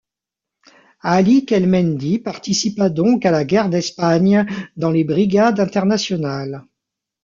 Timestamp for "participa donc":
2.19-3.23